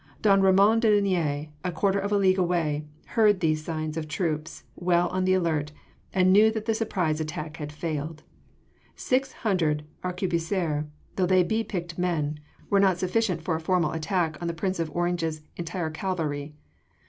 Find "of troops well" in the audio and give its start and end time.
3.97-5.07